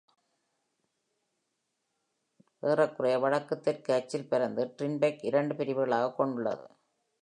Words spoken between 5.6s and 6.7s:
பிரிவுகளாக உள்ளது.